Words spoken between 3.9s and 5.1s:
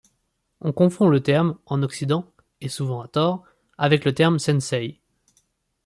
le terme senseï.